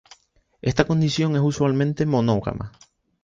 [0.63, 2.71] Esta condición es usualmente monógama.